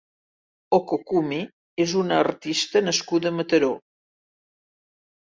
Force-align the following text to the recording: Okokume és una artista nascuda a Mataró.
Okokume 0.77 1.37
és 1.87 1.95
una 2.01 2.19
artista 2.23 2.85
nascuda 2.89 3.33
a 3.35 3.39
Mataró. 3.41 3.73